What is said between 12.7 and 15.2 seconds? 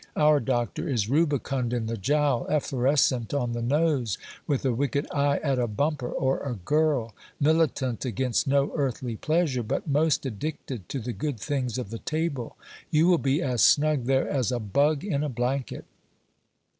You will be as snug there as a bug